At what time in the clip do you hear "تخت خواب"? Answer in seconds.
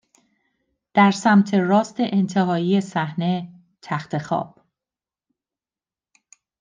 3.81-4.61